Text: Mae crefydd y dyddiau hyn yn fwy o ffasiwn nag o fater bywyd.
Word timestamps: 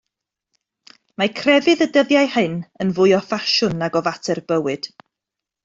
Mae 1.21 1.29
crefydd 1.39 1.83
y 1.87 1.89
dyddiau 1.97 2.31
hyn 2.37 2.57
yn 2.87 2.95
fwy 3.01 3.15
o 3.19 3.21
ffasiwn 3.29 3.77
nag 3.85 4.01
o 4.01 4.03
fater 4.11 4.43
bywyd. 4.53 4.93